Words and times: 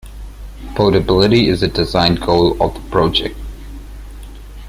Portability 0.73 1.47
is 1.47 1.61
a 1.61 1.67
design 1.67 2.15
goal 2.15 2.59
of 2.59 2.73
the 2.73 2.79
project. 2.89 3.37